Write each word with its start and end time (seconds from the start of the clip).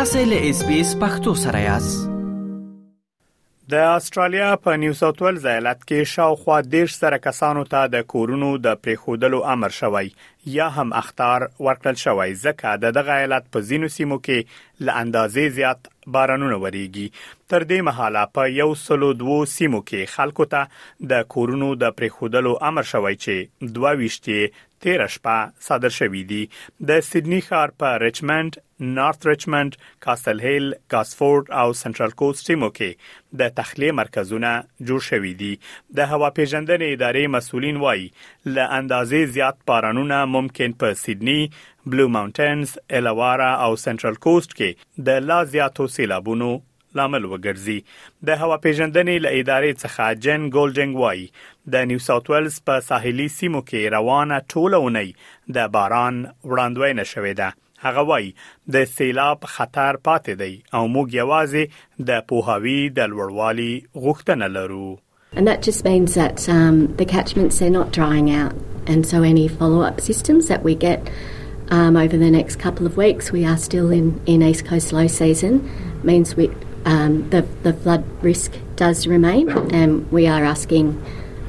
تاسو 0.00 0.18
له 0.28 0.36
اس 0.50 0.60
بي 0.66 0.80
اس 0.80 0.94
پختو 1.00 1.32
سره 1.34 1.60
یاست 1.60 2.10
د 3.72 3.74
استرالیا 3.96 4.46
په 4.62 4.76
نیو 4.82 4.92
ساوث 5.00 5.20
ویلز 5.22 5.44
ایالت 5.52 5.82
کې 5.82 6.10
شاوخوا 6.12 6.56
دیش 6.74 6.94
سره 7.00 7.18
کسانو 7.26 7.64
ته 7.74 7.82
د 7.94 8.06
کورونو 8.12 8.48
د 8.66 8.78
پریخودلو 8.86 9.40
امر 9.54 9.74
شوی 9.80 10.10
یا 10.54 10.68
هم 10.76 10.94
اختار 11.02 11.44
ورکړل 11.48 12.00
شوی 12.04 12.38
ځکه 12.44 12.80
د 12.84 12.96
دغه 13.00 13.18
ایالت 13.24 13.52
په 13.56 13.66
زینو 13.72 13.90
سیمو 13.98 14.18
کې 14.28 14.88
ل 14.88 14.94
اندازې 15.02 15.54
زیات 15.58 15.92
بارانونه 16.16 16.56
وریږي 16.56 17.46
تر 17.52 17.68
دې 17.68 17.88
مهاله 17.90 18.24
په 18.38 18.48
یو 18.56 18.70
سلو 18.86 19.12
دوو 19.24 19.38
سیمو 19.58 19.82
کې 19.84 20.16
خلکو 20.16 20.48
ته 20.56 21.12
د 21.12 21.30
کورونو 21.36 21.70
د 21.84 21.94
پریخودلو 22.00 22.56
امر 22.72 22.90
شوی 22.94 23.16
چې 23.26 23.70
22 23.78 24.66
تیر 24.84 25.02
شپه 25.12 25.40
صادر 25.64 25.90
شوې 25.94 26.20
دي 26.28 26.86
د 26.90 27.00
سیدنی 27.06 27.38
ښار 27.48 27.72
په 27.82 27.88
ریچمند 28.02 28.54
نارث 28.98 29.26
ریچمند 29.30 29.74
کاسل 30.06 30.38
هیل 30.44 30.70
ګاسفورد 30.94 31.50
او 31.62 31.66
سنټرل 31.80 32.14
کوست 32.22 32.46
سیمو 32.50 32.70
کې 32.78 33.42
د 33.42 33.52
تخلیه 33.58 33.96
مرکزونه 33.98 34.52
جوړ 34.60 35.06
شوې 35.08 35.34
دي 35.42 35.50
د 36.00 36.08
هوا 36.14 36.30
پیژندنې 36.40 36.96
ادارې 36.98 37.34
مسولین 37.36 37.82
وایي 37.84 38.08
ل 38.54 38.64
اندازې 38.78 39.36
زیات 39.36 39.60
بارانونه 39.72 40.22
ممکن 40.38 40.78
په 40.84 40.98
سیدنی 41.02 41.38
بلو 41.94 42.08
ماونټنز 42.16 42.74
الاوارا 43.00 43.50
او 43.68 43.70
سنټرل 43.86 44.18
کوست 44.28 44.56
کې 44.60 45.06
د 45.10 45.26
لا 45.32 45.40
زیاتو 45.56 45.90
سیلابونو 45.98 46.52
لامل 46.98 47.24
وګرځي 47.30 47.78
د 48.28 48.40
هوا 48.42 48.56
پیژندنې 48.66 49.16
ل 49.24 49.26
ادارې 49.40 49.80
څخه 49.82 50.20
جن 50.26 50.46
ګولډنګ 50.54 51.02
وای 51.02 51.20
د 51.74 51.86
نیو 51.90 52.04
ساوث 52.06 52.30
ویلز 52.32 52.58
په 52.70 52.84
ساحلي 52.88 53.26
سیمو 53.38 53.62
کې 53.66 53.92
روانه 53.96 54.38
ټولونې 54.52 55.50
د 55.58 55.68
باران 55.76 56.16
وړاندوینه 56.50 57.04
شوې 57.12 57.34
ده 57.42 57.52
هغه 57.86 58.04
وای 58.10 58.32
د 58.76 58.84
سیلاب 58.94 59.46
خطر 59.56 60.00
پاتې 60.08 60.32
دی 60.42 60.52
او 60.78 60.82
موږ 60.94 61.14
یوازې 61.20 62.08
د 62.08 62.26
پوهاوی 62.32 62.78
د 62.98 63.14
لوړوالي 63.14 63.72
غوښتنه 64.08 64.52
لرو 64.58 64.88
And 65.40 65.48
that 65.48 65.60
just 65.66 65.84
means 65.86 66.14
that 66.20 66.44
um, 66.54 66.78
the 67.00 67.04
catchments 67.10 67.58
they're 67.58 67.74
not 67.74 67.92
drying 67.96 68.30
out, 68.38 68.54
and 68.94 69.06
so 69.10 69.18
any 69.28 69.44
follow-up 69.60 70.00
systems 70.06 70.48
that 70.52 70.64
we 70.68 70.74
get 70.84 71.12
um, 71.76 71.98
over 72.04 72.18
the 72.22 72.30
next 72.38 72.58
couple 72.64 72.90
of 72.90 72.98
weeks, 73.02 73.30
we 73.36 73.44
are 73.52 73.58
still 73.66 73.94
in 73.98 74.08
in 74.34 74.42
east 74.48 74.64
coast 74.72 74.92
low 74.98 75.04
season, 75.18 75.60
means 76.10 76.34
we 76.40 76.48
um, 76.84 77.28
the, 77.30 77.42
the 77.62 77.72
flood 77.72 78.04
risk 78.22 78.56
does 78.76 79.06
remain, 79.06 79.48
and 79.72 80.10
we 80.10 80.26
are 80.26 80.44
asking 80.44 81.00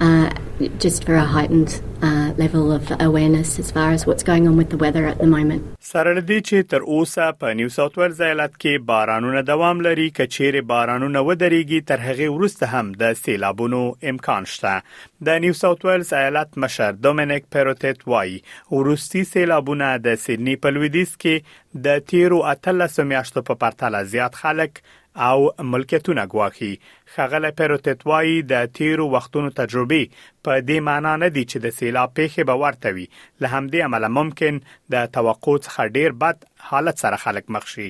uh, 0.00 0.30
just 0.78 1.04
for 1.04 1.14
a 1.16 1.24
heightened 1.24 1.80
uh, 2.02 2.32
level 2.36 2.70
of 2.70 2.90
awareness 3.00 3.58
as 3.58 3.70
far 3.70 3.90
as 3.90 4.06
what's 4.06 4.22
going 4.22 4.46
on 4.46 4.56
with 4.56 4.70
the 4.70 4.76
weather 4.76 5.04
at 5.06 5.18
the 5.18 5.26
moment. 5.26 5.60
سره 5.80 6.14
لدې 6.14 6.40
چې 6.48 6.66
تر 6.74 6.80
اوسه 6.80 7.32
په 7.40 7.52
نیو 7.58 7.68
ساوث 7.76 7.98
ویلز 7.98 8.20
ایالت 8.26 8.52
کې 8.56 8.84
بارانونه 8.90 9.40
دوام 9.50 9.80
لري 9.86 10.06
کچېره 10.18 10.62
بارانونه 10.72 11.22
ودرېږي 11.28 11.80
تر 11.90 12.00
هغه 12.06 12.28
وروسته 12.34 12.66
هم 12.66 12.92
د 13.02 13.12
سیلابونو 13.20 13.80
امکان 14.12 14.48
شته 14.54 15.24
د 15.28 15.40
نیو 15.46 15.56
ساوث 15.62 15.84
ویلز 15.90 16.12
ایالت 16.20 16.58
مشر 16.66 16.92
دومینیک 17.06 17.46
پروتټ 17.56 18.06
وای 18.14 18.36
ورستي 18.70 19.24
سیلابونه 19.32 19.92
د 20.08 20.20
سیدنی 20.26 20.56
په 20.66 20.76
لویدیس 20.78 21.16
کې 21.16 21.86
د 21.88 22.04
13 22.14 22.52
اتلسو 22.54 23.08
میاشتو 23.14 23.46
په 23.50 23.60
پرتله 23.66 24.04
زیات 24.16 24.38
خلک 24.44 24.82
او 25.16 25.50
ملکیتونه 25.58 26.22
ګواخي 26.32 26.68
خغله 27.16 27.50
پیروتتوای 27.50 28.42
د 28.42 28.66
تیرو 28.78 29.06
وختونو 29.12 29.50
تجربه 29.50 30.02
په 30.44 30.64
دې 30.68 30.80
معنی 30.88 31.14
نه 31.24 31.28
دی 31.36 31.44
چې 31.52 31.58
د 31.66 31.74
سیلاب 31.78 32.12
پیښه 32.18 32.44
به 32.50 32.58
ورته 32.64 32.92
وي 32.96 33.06
له 33.06 33.48
همدې 33.54 33.84
عمل 33.86 34.06
ممکن 34.18 34.58
د 34.94 35.06
توقع 35.18 35.54
څخه 35.68 35.96
ډیر 35.96 36.16
بد 36.24 36.44
حالت 36.72 37.04
سره 37.06 37.22
خلک 37.24 37.48
مخ 37.56 37.66
شي 37.76 37.88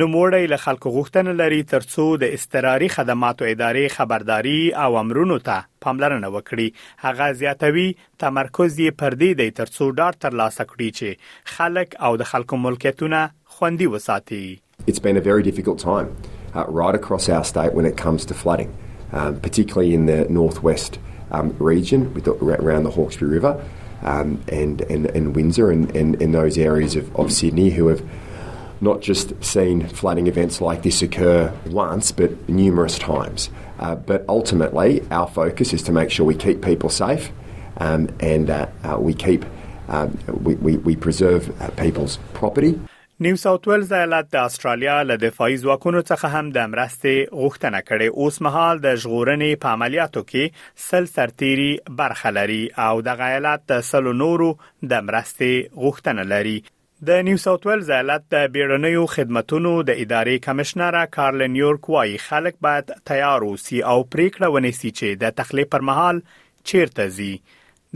نوموړی 0.00 0.50
له 0.52 0.58
خلکو 0.64 0.92
غوښتنه 0.96 1.36
لري 1.44 1.60
ترڅو 1.74 2.06
د 2.22 2.34
استراري 2.38 2.88
خدماتو 2.96 3.48
ادارې 3.52 3.94
خبرداري 3.98 4.58
او 4.86 5.00
امرونو 5.02 5.38
ته 5.48 5.64
پاملرنه 5.86 6.32
وکړي 6.36 7.06
هغه 7.06 7.30
زیاتوي 7.42 7.88
تمرکز 8.24 8.78
یې 8.78 9.00
پر 9.04 9.18
دې 9.22 9.40
دی 9.40 9.50
ترڅو 9.60 9.90
ډار 10.02 10.20
ترلاسه 10.26 10.64
کړي 10.70 10.94
چې 10.98 11.56
خلک 11.56 11.96
او 12.08 12.12
د 12.24 12.30
خلکو 12.34 12.62
ملکیتونه 12.68 13.24
خوندي 13.58 13.86
وساتي 13.98 14.44
It's 14.90 15.00
been 15.08 15.16
a 15.18 15.24
very 15.30 15.42
difficult 15.48 15.78
time. 15.90 16.08
uh, 16.54 16.64
right 16.68 16.94
across 16.94 17.28
our 17.28 17.44
state 17.44 17.72
when 17.74 17.84
it 17.84 17.96
comes 17.96 18.24
to 18.26 18.34
flooding, 18.34 18.74
um, 19.12 19.40
particularly 19.40 19.92
in 19.94 20.06
the 20.06 20.24
northwest 20.28 20.98
um, 21.32 21.54
region 21.58 22.12
with 22.14 22.24
the, 22.24 22.32
around 22.34 22.84
the 22.84 22.90
Hawkesbury 22.90 23.30
River 23.30 23.62
um, 24.02 24.40
and, 24.48 24.80
and, 24.82 25.06
and 25.06 25.34
Windsor 25.34 25.70
and, 25.70 25.94
and, 25.96 26.20
and 26.22 26.32
those 26.34 26.56
areas 26.58 26.94
of, 26.96 27.14
of 27.16 27.32
Sydney 27.32 27.70
who 27.70 27.88
have 27.88 28.04
not 28.80 29.00
just 29.00 29.42
seen 29.42 29.88
flooding 29.88 30.26
events 30.26 30.60
like 30.60 30.82
this 30.82 31.00
occur 31.02 31.52
once, 31.66 32.12
but 32.12 32.48
numerous 32.48 32.98
times. 32.98 33.48
Uh, 33.78 33.94
but 33.96 34.24
ultimately, 34.28 35.02
our 35.10 35.26
focus 35.26 35.72
is 35.72 35.82
to 35.82 35.92
make 35.92 36.10
sure 36.10 36.24
we 36.26 36.34
keep 36.34 36.60
people 36.64 36.88
safe 36.90 37.30
um, 37.78 38.08
and 38.20 38.50
uh, 38.50 38.68
uh, 38.84 38.96
we 38.98 39.12
keep 39.14 39.44
um, 39.86 40.18
we, 40.42 40.54
we, 40.54 40.76
we, 40.78 40.96
preserve 40.96 41.60
uh, 41.60 41.68
people's 41.72 42.18
property. 42.32 42.80
نیو 43.20 43.36
ساوث 43.36 43.68
ویلز 43.68 43.92
ایالت 43.92 44.30
د 44.32 44.36
استرالیا 44.36 44.94
له 45.10 45.16
دفاعي 45.24 45.56
ځواکونو 45.64 46.00
څخه 46.10 46.26
هم 46.38 46.46
د 46.56 46.64
مرستې 46.72 47.28
غوښتنه 47.42 47.80
کړې 47.88 48.08
اوس 48.22 48.38
مهال 48.46 48.80
د 48.86 48.96
ژغورنې 49.04 49.60
په 49.64 49.74
عملیاتو 49.78 50.22
کې 50.32 50.82
سل 50.86 51.06
سرتيري 51.12 51.68
برخه 52.02 52.32
لري 52.38 52.58
او 52.86 53.00
د 53.10 53.18
غیالات 53.22 53.62
د 53.74 53.84
سلو 53.92 54.14
نورو 54.24 54.48
د 54.94 55.06
مرستې 55.10 55.84
غوښتنه 55.84 56.26
لري 56.34 56.56
د 57.10 57.24
نیو 57.28 57.40
ساوث 57.46 57.66
ویلز 57.72 57.90
ایالت 58.00 58.26
د 58.36 58.46
بیړنیو 58.56 59.06
خدماتو 59.16 59.62
د 59.64 59.96
ادارې 59.96 60.46
کمشنر 60.48 61.00
کارلن 61.18 61.56
یورک 61.64 61.90
وايي 61.96 62.18
خلک 62.28 62.58
باید 62.68 62.94
تیار 63.12 63.50
اوسي 63.52 63.84
او 63.92 63.98
پریکړه 64.04 64.54
ونیسي 64.56 64.94
چې 64.98 65.26
د 65.26 65.38
تخلیه 65.42 65.72
پر 65.76 65.90
مهال 65.92 66.22
چیرته 66.72 67.14
ځي 67.18 67.32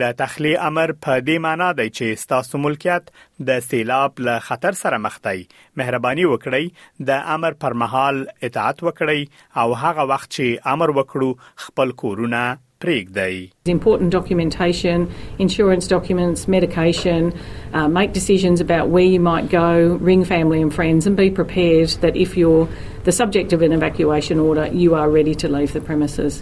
د 0.00 0.06
تخلیه 0.18 0.58
امر 0.70 0.90
په 1.04 1.14
دې 1.28 1.38
معنی 1.44 1.68
دی 1.78 1.86
چې 1.96 2.20
ستاسو 2.24 2.58
ملکیت 2.64 3.08
د 3.48 3.64
سیلاب 3.68 4.20
له 4.28 4.34
خطر 4.48 4.76
سره 4.80 5.00
مخ 5.06 5.16
دی 5.24 5.40
مهرباني 5.82 6.26
وکړئ 6.32 7.02
د 7.08 7.24
امر 7.36 7.56
پر 7.64 7.76
مهال 7.82 8.20
اطاعت 8.48 8.84
وکړئ 8.86 9.42
او 9.64 9.74
هغه 9.80 10.06
وخت 10.12 10.28
چې 10.36 10.70
امر 10.74 10.92
وکړو 11.00 11.50
خپل 11.66 11.94
کورونه 12.04 12.42
پریږدئ 12.86 13.72
important 13.76 14.14
documentation 14.18 15.08
insurance 15.48 15.90
documents 15.96 16.46
medication 16.58 17.28
uh, 17.36 17.84
make 17.98 18.14
decisions 18.20 18.66
about 18.66 18.94
where 18.98 19.12
you 19.14 19.20
might 19.30 19.50
go 19.58 19.66
ring 20.10 20.26
family 20.34 20.62
and 20.68 20.76
friends 20.80 21.10
and 21.12 21.22
be 21.24 21.30
prepared 21.42 21.98
that 22.06 22.22
if 22.26 22.38
you're 22.42 22.64
the 23.12 23.16
subject 23.22 23.58
of 23.60 23.66
an 23.70 23.78
evacuation 23.82 24.46
order 24.48 24.68
you 24.84 24.98
are 25.04 25.06
ready 25.20 25.36
to 25.44 25.52
leave 25.58 25.76
the 25.80 25.84
premises 25.92 26.40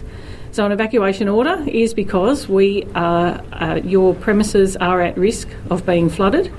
So, 0.57 0.65
an 0.65 0.71
evacuation 0.71 1.29
order 1.29 1.61
is 1.69 1.93
because 1.93 2.49
we 2.49 2.67
are, 2.95 3.39
uh, 3.53 3.75
your 3.85 4.15
premises 4.17 4.75
are 4.81 4.99
at 5.05 5.15
risk 5.15 5.45
of 5.69 5.85
being 5.85 6.09
flooded. 6.09 6.49